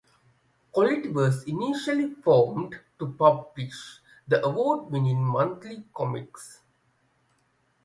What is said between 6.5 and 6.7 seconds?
anthology "Warrior".